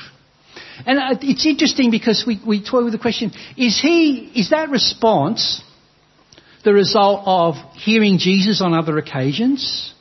[0.86, 4.70] And uh, it's interesting because we, we toy with the question, is he, is that
[4.70, 5.62] response
[6.64, 9.94] the result of hearing Jesus on other occasions?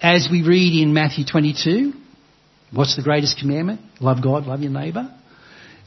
[0.00, 1.92] As we read in Matthew 22,
[2.72, 3.80] what's the greatest commandment?
[4.00, 5.14] Love God, love your neighbour.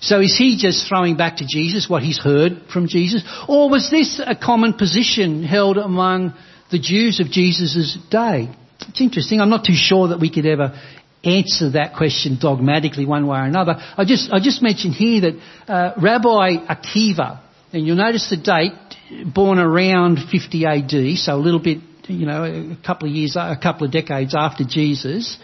[0.01, 3.23] So is he just throwing back to Jesus what he's heard from Jesus?
[3.47, 6.33] Or was this a common position held among
[6.71, 8.49] the Jews of Jesus' day?
[8.87, 9.41] It's interesting.
[9.41, 10.79] I'm not too sure that we could ever
[11.23, 13.73] answer that question dogmatically one way or another.
[13.77, 17.41] I just, I just mentioned here that uh, Rabbi Akiva,
[17.73, 22.43] and you'll notice the date, born around 50 AD, so a little bit, you know,
[22.45, 25.37] a couple of years, a couple of decades after Jesus,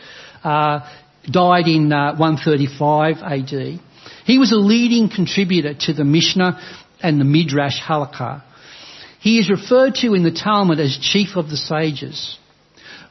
[0.44, 0.80] uh,
[1.30, 3.80] died in uh, 135 AD.
[4.26, 6.60] He was a leading contributor to the Mishnah
[7.02, 8.42] and the Midrash Halakha.
[9.20, 12.38] He is referred to in the Talmud as chief of the sages.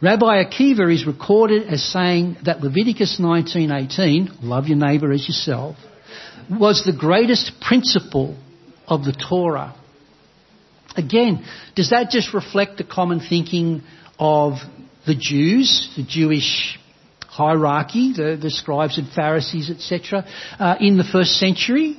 [0.02, 5.76] Rabbi Akiva is recorded as saying that Leviticus 19:18, love your neighbour as yourself,
[6.50, 8.36] was the greatest principle
[8.88, 9.74] of the Torah.
[10.96, 13.82] Again, does that just reflect the common thinking
[14.18, 14.58] of
[15.06, 16.78] the Jews, the Jewish
[17.34, 20.24] hierarchy, the, the scribes and Pharisees, etc.,
[20.58, 21.98] uh, in the first century?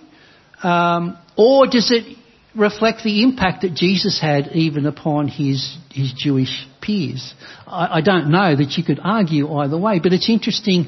[0.64, 2.18] Um, or does it
[2.56, 7.34] reflect the impact that Jesus had even upon his, his Jewish peers?
[7.68, 10.86] I, I don't know that you could argue either way, but it's interesting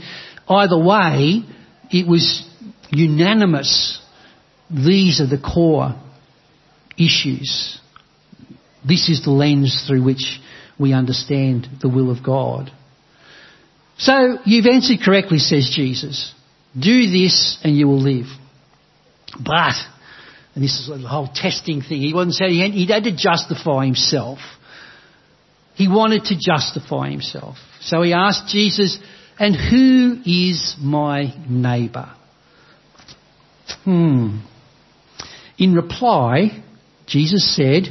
[0.47, 1.43] either way,
[1.91, 2.49] it was
[2.89, 4.01] unanimous.
[4.69, 5.93] These are the core
[6.97, 7.79] issues.
[8.87, 10.39] This is the lens through which
[10.79, 12.71] we understand the will of God.
[13.97, 16.33] So you've answered correctly, says Jesus.
[16.79, 18.27] Do this and you will live.
[19.43, 19.73] But,
[20.55, 24.39] and this is the whole testing thing, he wasn't saying he had to justify himself.
[25.75, 27.57] He wanted to justify himself.
[27.81, 28.97] So he asked Jesus,
[29.39, 32.11] and who is my neighbour?
[33.83, 34.39] Hmm.
[35.57, 36.63] In reply,
[37.07, 37.83] Jesus said,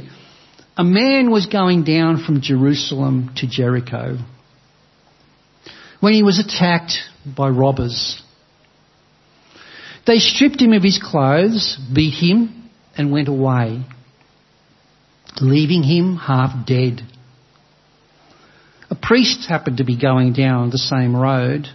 [0.77, 4.17] a man was going down from Jerusalem to Jericho
[5.99, 6.93] when he was attacked
[7.25, 8.21] by robbers.
[10.05, 13.83] They stripped him of his clothes, beat him, and went away,
[15.41, 17.01] leaving him half dead.
[18.89, 21.67] A priest happened to be going down the same road,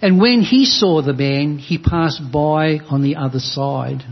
[0.00, 4.02] and when he saw the man, he passed by on the other side.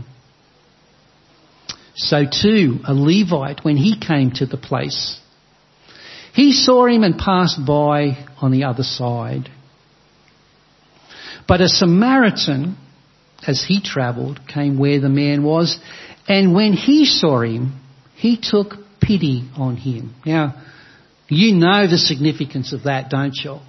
[1.95, 5.19] So too, a Levite, when he came to the place,
[6.33, 9.49] he saw him and passed by on the other side.
[11.47, 12.77] But a Samaritan,
[13.45, 15.77] as he travelled, came where the man was,
[16.27, 17.79] and when he saw him,
[18.15, 20.15] he took pity on him.
[20.25, 20.55] Now,
[21.27, 23.59] you know the significance of that, don't you?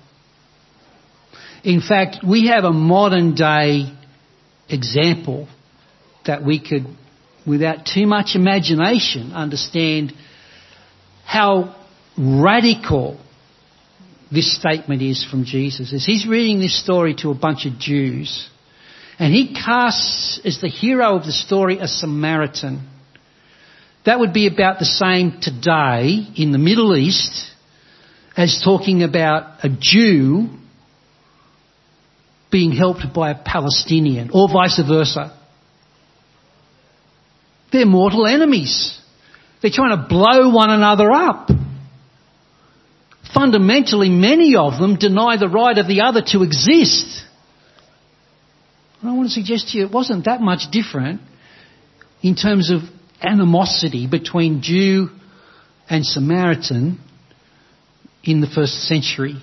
[1.64, 3.92] In fact, we have a modern day
[4.68, 5.48] example
[6.26, 6.86] that we could,
[7.46, 10.12] without too much imagination, understand
[11.24, 11.74] how
[12.16, 13.20] radical
[14.30, 15.92] this statement is from Jesus.
[15.92, 18.48] As he's reading this story to a bunch of Jews,
[19.18, 22.88] and he casts as the hero of the story a Samaritan.
[24.04, 27.50] That would be about the same today in the Middle East
[28.36, 30.48] as talking about a Jew
[32.50, 35.36] being helped by a Palestinian, or vice versa.
[37.72, 38.96] They're mortal enemies.
[39.60, 41.48] They're trying to blow one another up.
[43.34, 47.22] Fundamentally many of them deny the right of the other to exist.
[49.00, 51.20] And I want to suggest to you it wasn't that much different
[52.22, 52.80] in terms of
[53.20, 55.08] animosity between Jew
[55.88, 56.98] and Samaritan
[58.22, 59.34] in the first century.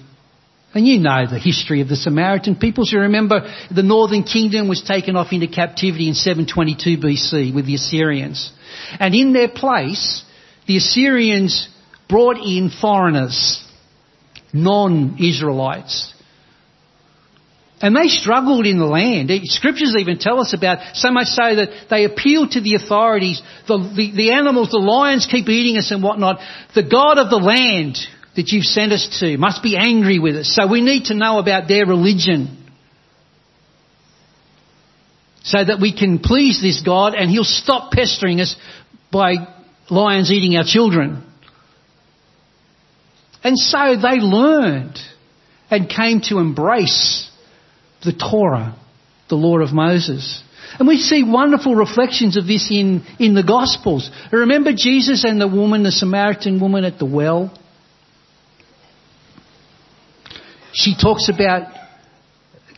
[0.73, 2.91] And you know the history of the Samaritan peoples.
[2.91, 7.75] You remember the northern kingdom was taken off into captivity in 722 BC with the
[7.75, 8.51] Assyrians.
[8.99, 10.23] And in their place,
[10.67, 11.67] the Assyrians
[12.07, 13.63] brought in foreigners,
[14.53, 16.13] non-Israelites.
[17.81, 19.31] And they struggled in the land.
[19.45, 23.41] Scriptures even tell us about, so much so that they appealed to the authorities.
[23.67, 26.39] The, the, the animals, the lions keep eating us and whatnot.
[26.75, 27.97] The God of the land
[28.35, 30.55] that you've sent us to must be angry with us.
[30.55, 32.57] So we need to know about their religion.
[35.43, 38.55] So that we can please this God and He'll stop pestering us
[39.11, 39.33] by
[39.89, 41.30] lions eating our children.
[43.43, 44.99] And so they learned
[45.69, 47.29] and came to embrace
[48.03, 48.77] the Torah,
[49.29, 50.43] the law of Moses.
[50.77, 54.09] And we see wonderful reflections of this in, in the Gospels.
[54.31, 57.57] Remember Jesus and the woman, the Samaritan woman at the well?
[60.73, 61.73] She talks about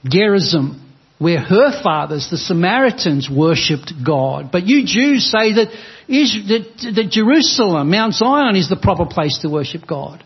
[0.03, 0.80] Gerizim,
[1.20, 4.51] where her fathers, the Samaritans, worshipped God.
[4.51, 5.68] But you Jews say that,
[6.07, 10.24] that, that Jerusalem, Mount Zion, is the proper place to worship God.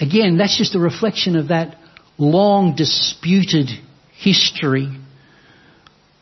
[0.00, 1.76] Again, that's just a reflection of that
[2.18, 3.68] long disputed
[4.18, 4.88] history.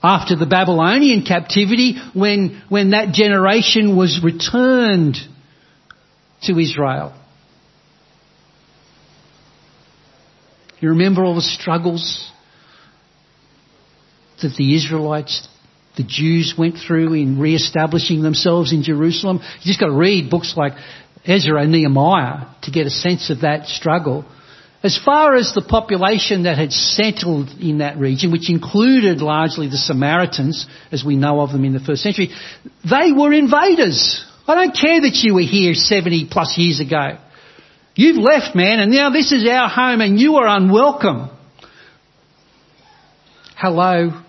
[0.02, 5.16] After the Babylonian captivity, when, when that generation was returned
[6.42, 7.14] to Israel.
[10.80, 12.30] You remember all the struggles
[14.42, 15.48] that the Israelites,
[15.96, 19.38] the Jews went through in re-establishing themselves in Jerusalem?
[19.38, 20.74] You just got to read books like
[21.26, 24.24] Ezra and Nehemiah to get a sense of that struggle.
[24.82, 29.78] As far as the population that had settled in that region, which included largely the
[29.78, 32.30] Samaritans, as we know of them in the first century,
[32.88, 34.24] they were invaders.
[34.46, 37.18] I don't care that you were here 70 plus years ago.
[37.94, 41.30] You've left, man, and now this is our home and you are unwelcome.
[43.56, 44.20] Hello,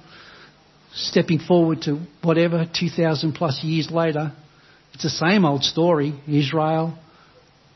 [0.93, 4.31] stepping forward to whatever, 2,000 plus years later.
[4.95, 6.13] It's the same old story.
[6.25, 6.97] Israel,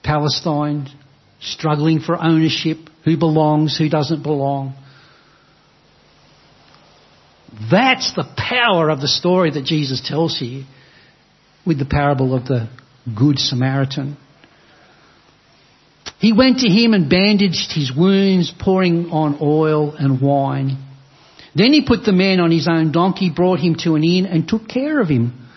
[0.04, 0.88] Palestine,
[1.42, 4.74] struggling for ownership, who belongs, who doesn't belong.
[7.70, 10.64] That's the power of the story that Jesus tells here
[11.68, 12.70] with the parable of the
[13.18, 14.16] Good Samaritan.
[16.20, 20.78] He went to him and bandaged his wounds, pouring on oil and wine.
[21.54, 24.48] Then he put the man on his own donkey, brought him to an inn, and
[24.48, 25.49] took care of him.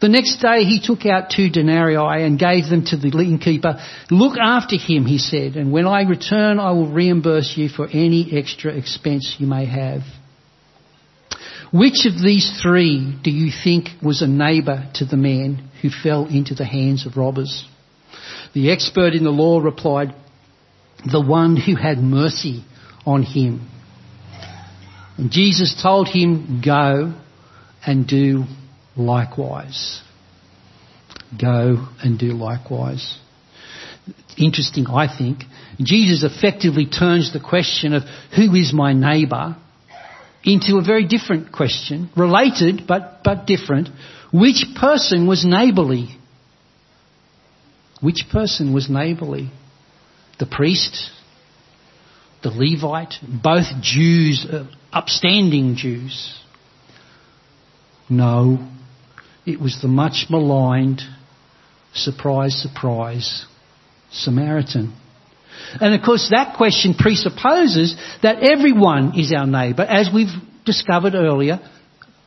[0.00, 3.80] The next day he took out two denarii and gave them to the innkeeper.
[4.10, 8.30] Look after him, he said, and when I return I will reimburse you for any
[8.32, 10.02] extra expense you may have.
[11.72, 16.26] Which of these three do you think was a neighbour to the man who fell
[16.26, 17.66] into the hands of robbers?
[18.54, 20.14] The expert in the law replied,
[21.04, 22.64] the one who had mercy
[23.04, 23.68] on him.
[25.18, 27.14] And Jesus told him, go
[27.84, 28.44] and do
[28.98, 30.02] likewise.
[31.40, 33.18] Go and do likewise.
[34.36, 35.44] Interesting, I think.
[35.80, 38.02] Jesus effectively turns the question of
[38.34, 39.56] who is my neighbour
[40.44, 43.88] into a very different question, related but, but different.
[44.32, 46.16] Which person was neighbourly?
[48.00, 49.50] Which person was neighbourly?
[50.38, 51.10] The priest?
[52.42, 53.14] The Levite?
[53.22, 56.34] Both Jews, uh, upstanding Jews?
[58.08, 58.68] No.
[59.48, 61.00] It was the much maligned,
[61.94, 63.46] surprise, surprise,
[64.10, 64.94] Samaritan.
[65.80, 69.84] And of course that question presupposes that everyone is our neighbour.
[69.84, 70.28] As we've
[70.66, 71.60] discovered earlier,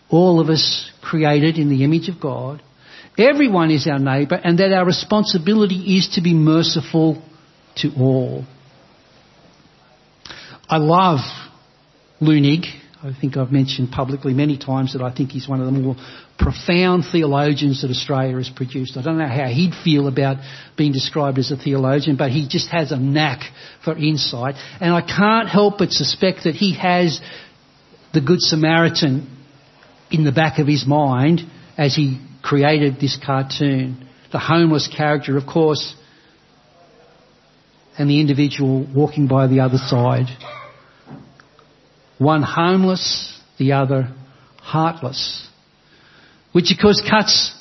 [0.09, 2.63] all of us created in the image of God.
[3.19, 7.21] Everyone is our neighbour and that our responsibility is to be merciful
[7.77, 8.45] to all.
[10.67, 11.19] I love
[12.19, 12.65] Leunig
[13.03, 15.95] I think I've mentioned publicly many times that I think he's one of the more
[16.37, 18.95] profound theologians that Australia has produced.
[18.95, 20.37] I don't know how he'd feel about
[20.77, 23.41] being described as a theologian, but he just has a knack
[23.83, 24.53] for insight.
[24.79, 27.19] And I can't help but suspect that he has
[28.13, 29.35] the Good Samaritan
[30.11, 31.41] in the back of his mind
[31.79, 34.07] as he created this cartoon.
[34.31, 35.95] The homeless character, of course,
[37.97, 40.27] and the individual walking by the other side.
[42.21, 44.13] One homeless, the other
[44.59, 45.47] heartless.
[46.51, 47.51] Which of course cuts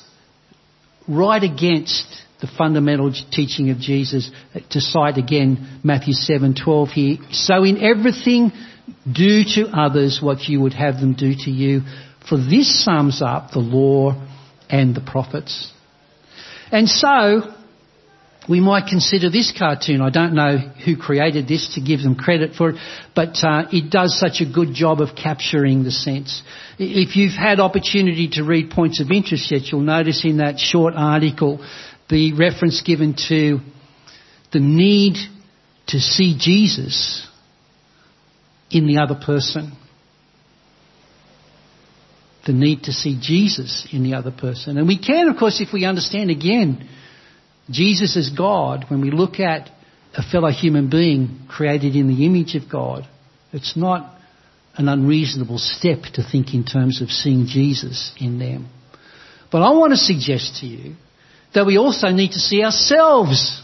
[1.07, 2.05] right against
[2.41, 7.17] the fundamental teaching of Jesus uh, to cite again Matthew 7:12 here.
[7.31, 8.51] So in everything
[9.11, 11.81] do to others what you would have them do to you,
[12.29, 14.13] for this sums up the law
[14.69, 15.71] and the prophets.
[16.71, 17.51] And so
[18.49, 20.01] we might consider this cartoon.
[20.01, 22.75] I don't know who created this to give them credit for it,
[23.15, 26.41] but uh, it does such a good job of capturing the sense.
[26.79, 30.95] If you've had opportunity to read Points of Interest yet, you'll notice in that short
[30.97, 31.63] article
[32.09, 33.59] the reference given to
[34.51, 35.17] the need
[35.87, 37.27] to see Jesus
[38.71, 39.73] in the other person.
[42.47, 44.79] The need to see Jesus in the other person.
[44.79, 46.89] And we can, of course, if we understand again,
[47.71, 49.69] Jesus is God, when we look at
[50.13, 53.07] a fellow human being created in the image of God,
[53.53, 54.17] it's not
[54.75, 58.69] an unreasonable step to think in terms of seeing Jesus in them.
[59.51, 60.95] But I want to suggest to you
[61.53, 63.61] that we also need to see ourselves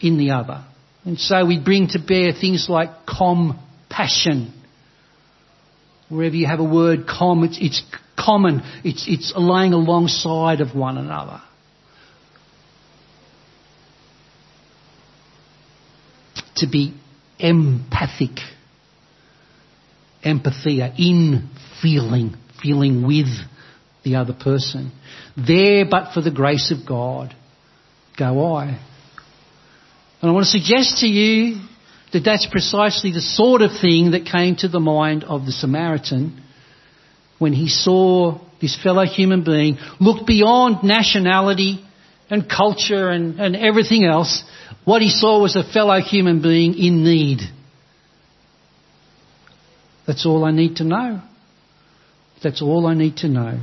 [0.00, 0.64] in the other.
[1.04, 4.52] And so we bring to bear things like compassion.
[6.08, 7.82] Wherever you have a word com, it's, it's
[8.18, 8.60] common.
[8.84, 11.40] It's, it's laying alongside of one another.
[16.56, 16.94] To be
[17.38, 18.38] empathic.
[20.24, 21.50] Empathia, in
[21.80, 23.26] feeling, feeling with
[24.04, 24.92] the other person.
[25.36, 27.34] There, but for the grace of God,
[28.18, 28.66] go I.
[30.20, 31.60] And I want to suggest to you
[32.12, 36.40] that that's precisely the sort of thing that came to the mind of the Samaritan
[37.38, 41.84] when he saw this fellow human being look beyond nationality
[42.30, 44.42] and culture and, and everything else.
[44.84, 47.40] What he saw was a fellow human being in need.
[50.06, 51.22] That's all I need to know.
[52.42, 53.60] That's all I need to know.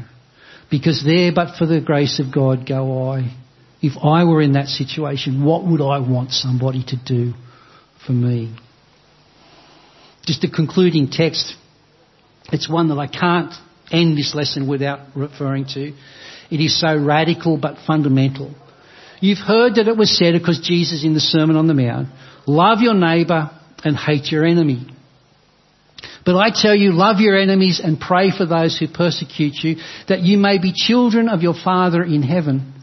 [0.72, 3.36] Because there, but for the grace of God, go I.
[3.82, 7.34] If I were in that situation, what would I want somebody to do
[8.05, 8.55] for me?
[10.26, 11.55] Just a concluding text.
[12.51, 13.53] It's one that I can't
[13.91, 15.93] end this lesson without referring to.
[16.50, 18.54] It is so radical but fundamental.
[19.22, 22.10] You've heard that it was said, because Jesus in the Sermon on the Mount,
[22.47, 23.52] love your neighbour
[23.84, 24.88] and hate your enemy.
[26.26, 29.78] But I tell you, love your enemies and pray for those who persecute you,
[30.08, 32.74] that you may be children of your Father in heaven.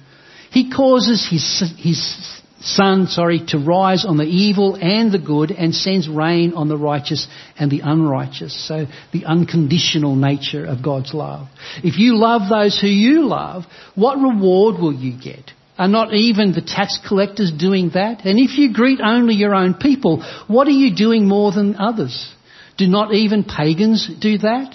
[0.51, 5.75] He causes his, his sun, sorry, to rise on the evil and the good and
[5.75, 7.27] sends rain on the righteous
[7.59, 8.67] and the unrighteous.
[8.67, 11.49] So the unconditional nature of God's love.
[11.85, 15.53] If you love those who you love, what reward will you get?
[15.79, 18.25] Are not even the tax collectors doing that?
[18.25, 22.33] And if you greet only your own people, what are you doing more than others?
[22.79, 24.75] Do not even pagans do that?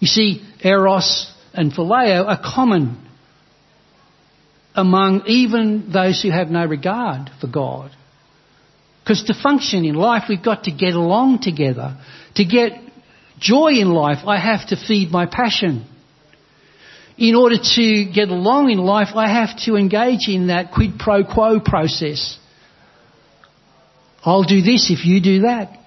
[0.00, 3.05] You see, eros and phileo are common
[4.76, 7.90] among even those who have no regard for God.
[9.02, 11.96] Because to function in life, we've got to get along together.
[12.34, 12.72] To get
[13.38, 15.86] joy in life, I have to feed my passion.
[17.16, 21.24] In order to get along in life, I have to engage in that quid pro
[21.24, 22.38] quo process.
[24.22, 25.78] I'll do this if you do that.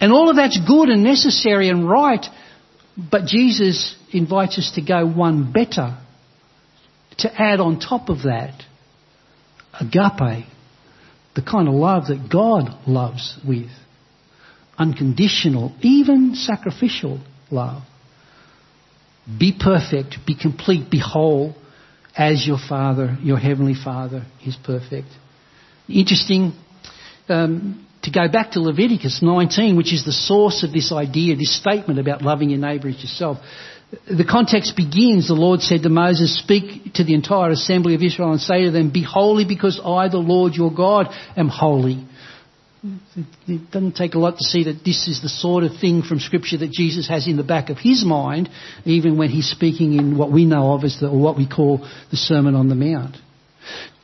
[0.00, 2.26] And all of that's good and necessary and right,
[2.96, 5.98] but Jesus invites us to go one better,
[7.18, 8.62] to add on top of that
[9.80, 10.46] agape,
[11.34, 13.70] the kind of love that God loves with.
[14.76, 17.82] Unconditional, even sacrificial love.
[19.38, 21.54] Be perfect, be complete, be whole,
[22.16, 25.08] as your Father, your Heavenly Father, is perfect.
[25.88, 26.52] Interesting
[27.28, 31.56] um, to go back to Leviticus 19, which is the source of this idea, this
[31.58, 33.38] statement about loving your neighbour as yourself.
[34.06, 38.32] The context begins, the Lord said to Moses, speak to the entire assembly of Israel
[38.32, 42.04] and say to them, be holy because I, the Lord your God, am holy.
[43.46, 46.20] It doesn't take a lot to see that this is the sort of thing from
[46.20, 48.50] Scripture that Jesus has in the back of his mind,
[48.84, 51.78] even when he's speaking in what we know of as the, or what we call
[52.10, 53.16] the Sermon on the Mount.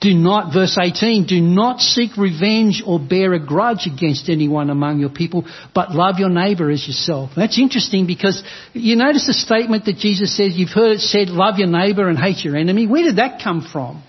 [0.00, 4.98] Do not, verse 18, do not seek revenge or bear a grudge against anyone among
[4.98, 5.44] your people,
[5.74, 7.32] but love your neighbour as yourself.
[7.36, 8.42] That's interesting because
[8.72, 12.18] you notice the statement that Jesus says, you've heard it said, love your neighbour and
[12.18, 12.86] hate your enemy.
[12.86, 14.02] Where did that come from?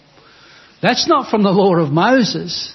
[0.81, 2.73] That's not from the law of Moses.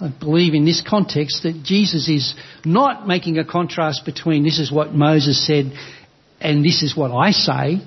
[0.00, 4.70] I believe in this context that Jesus is not making a contrast between this is
[4.70, 5.72] what Moses said
[6.40, 7.80] and this is what I say.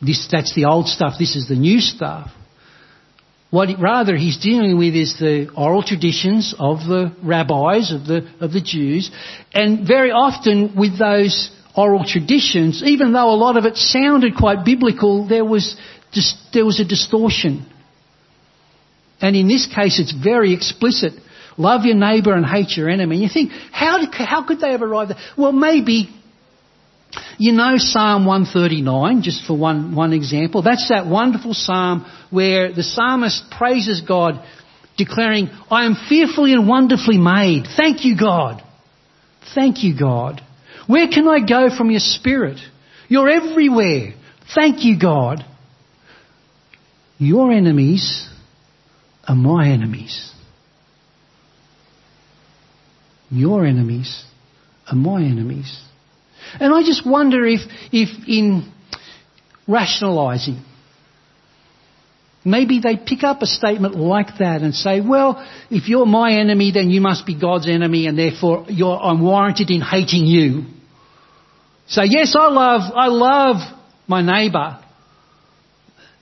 [0.00, 2.30] This, that's the old stuff, this is the new stuff.
[3.50, 8.52] What rather he's dealing with is the oral traditions of the rabbis, of the, of
[8.52, 9.10] the Jews,
[9.54, 14.64] and very often with those oral traditions, even though a lot of it sounded quite
[14.64, 15.76] biblical, there was,
[16.12, 17.66] just, there was a distortion.
[19.20, 21.12] And in this case, it's very explicit.
[21.56, 23.16] Love your neighbour and hate your enemy.
[23.16, 25.18] And you think, how, how could they have arrived there?
[25.38, 26.10] Well, maybe,
[27.38, 30.62] you know Psalm 139, just for one, one example.
[30.62, 34.44] That's that wonderful psalm where the psalmist praises God,
[34.96, 37.64] declaring, I am fearfully and wonderfully made.
[37.76, 38.62] Thank you, God.
[39.54, 40.40] Thank you, God.
[40.86, 42.58] Where can I go from your spirit?
[43.08, 44.14] You're everywhere.
[44.54, 45.44] Thank you, God.
[47.18, 48.28] Your enemies
[49.26, 50.32] are my enemies.
[53.30, 54.24] Your enemies
[54.90, 55.82] are my enemies.
[56.60, 57.60] And I just wonder if,
[57.92, 58.72] if in
[59.66, 60.62] rationalising,
[62.44, 66.70] maybe they pick up a statement like that and say, well, if you're my enemy,
[66.72, 70.64] then you must be God's enemy and therefore I'm warranted in hating you.
[71.88, 73.56] So yes, I love, I love
[74.06, 74.80] my neighbour.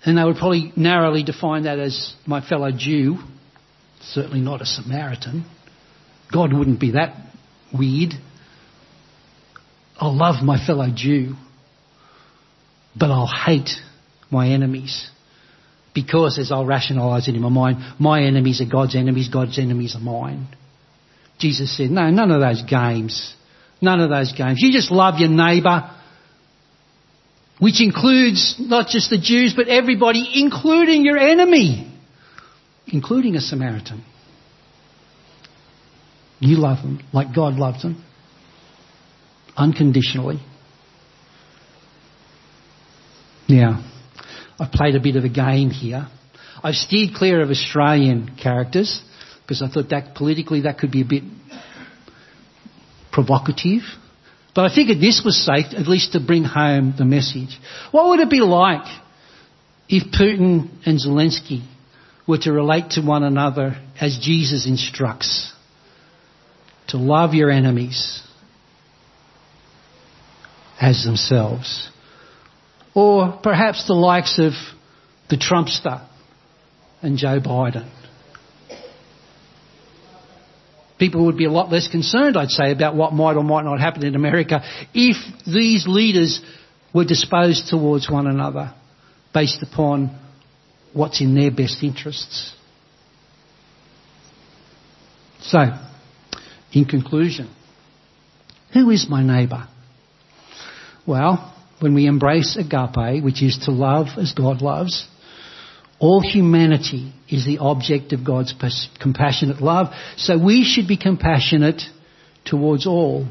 [0.05, 3.19] And they would probably narrowly define that as my fellow Jew,
[4.01, 5.47] certainly not a Samaritan.
[6.33, 7.17] God wouldn't be that
[7.73, 8.12] weird.
[9.97, 11.34] I'll love my fellow Jew,
[12.99, 13.70] but I'll hate
[14.30, 15.09] my enemies.
[15.95, 19.95] Because, as I'll rationalise it in my mind, my enemies are God's enemies, God's enemies
[19.95, 20.49] are mine.
[21.38, 23.34] Jesus said, no, none of those games.
[23.80, 24.61] None of those games.
[24.61, 25.90] You just love your neighbour,
[27.61, 31.92] which includes not just the Jews, but everybody, including your enemy,
[32.86, 34.05] including a Samaritan.
[36.40, 38.03] You love them like God loves them,
[39.57, 40.40] unconditionally.
[43.48, 43.84] Now,
[44.59, 46.09] I've played a bit of a game here.
[46.62, 49.02] I've steered clear of Australian characters
[49.42, 51.24] because I thought that politically that could be a bit
[53.12, 53.82] provocative.
[54.55, 57.59] But I figured this was safe, at least to bring home the message.
[57.90, 58.86] What would it be like
[59.88, 61.66] if Putin and Zelensky
[62.26, 65.52] were to relate to one another as Jesus instructs?
[66.88, 68.22] To love your enemies
[70.85, 71.91] as themselves.
[72.95, 74.53] Or perhaps the likes of
[75.28, 76.07] the Trumpster
[77.03, 77.91] and Joe Biden
[80.99, 83.80] people would be a lot less concerned, I'd say, about what might or might not
[83.80, 84.62] happen in America
[84.95, 86.41] if these leaders
[86.95, 88.72] were disposed towards one another
[89.32, 90.18] based upon
[90.93, 92.55] what's in their best interests.
[95.43, 95.59] So,
[96.72, 97.55] in conclusion,
[98.72, 99.68] who is my neighbour?
[101.07, 105.07] Well, when we embrace agape, which is to love as God loves,
[105.98, 108.55] all humanity is the object of God's
[109.00, 111.82] compassionate love, so we should be compassionate
[112.44, 113.26] towards all.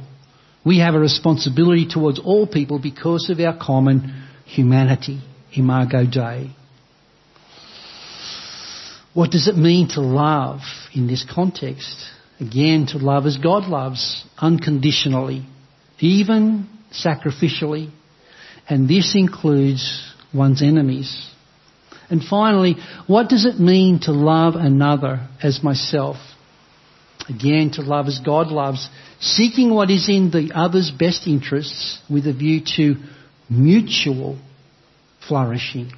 [0.65, 5.21] We have a responsibility towards all people because of our common humanity.
[5.55, 6.55] Imago Dei.
[9.13, 10.61] What does it mean to love
[10.93, 12.05] in this context?
[12.39, 15.45] Again, to love as God loves, unconditionally,
[15.99, 17.91] even sacrificially,
[18.69, 21.29] and this includes one's enemies.
[22.09, 22.75] And finally,
[23.07, 26.17] what does it mean to love another as myself?
[27.29, 28.89] Again, to love as God loves,
[29.19, 32.95] seeking what is in the other's best interests with a view to
[33.49, 34.37] mutual
[35.27, 35.91] flourishing.